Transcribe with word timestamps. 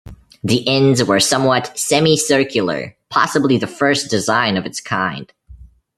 The 0.43 0.67
ends 0.67 1.03
were 1.03 1.19
somewhat 1.19 1.77
semi-circular, 1.77 2.97
possibly 3.09 3.59
the 3.59 3.67
first 3.67 4.09
design 4.09 4.57
of 4.57 4.65
its 4.65 4.79
kind. 4.81 5.31